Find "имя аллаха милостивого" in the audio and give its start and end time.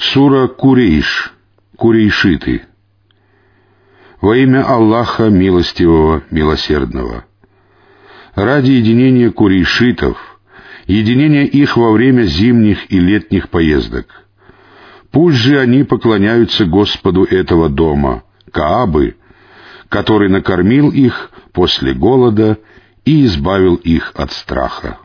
4.34-6.22